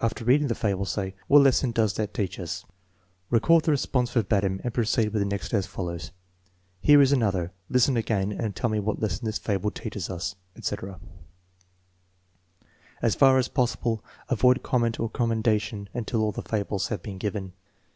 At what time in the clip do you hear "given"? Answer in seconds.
17.18-17.52